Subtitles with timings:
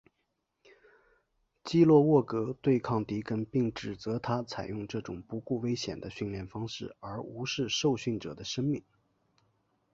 [1.63, 8.83] 基洛沃格对抗迪根并指责他采用这种不顾危险的训练方式而无视受训者的生命。